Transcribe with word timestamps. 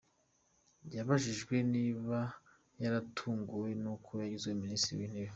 Yabajijijwe 0.95 1.55
niba 1.73 2.17
yaratunguwe 2.81 3.69
n’uko 3.81 4.09
yagizwe 4.23 4.51
Minisitiri 4.61 4.97
w’Intebe;. 5.01 5.29